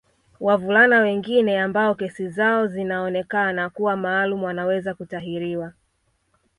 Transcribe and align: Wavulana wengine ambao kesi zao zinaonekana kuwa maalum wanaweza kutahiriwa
Wavulana 0.39 0.99
wengine 0.99 1.59
ambao 1.61 1.95
kesi 1.95 2.29
zao 2.29 2.67
zinaonekana 2.67 3.69
kuwa 3.69 3.95
maalum 3.97 4.43
wanaweza 4.43 4.93
kutahiriwa 4.93 5.73